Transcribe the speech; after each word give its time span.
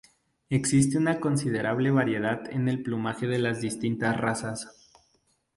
Existe 0.49 0.97
una 0.97 1.19
considerable 1.19 1.91
variedad 1.91 2.49
en 2.49 2.67
el 2.67 2.81
plumaje 2.81 3.27
de 3.27 3.37
las 3.37 3.61
distintas 3.61 4.17
razas. 4.19 4.89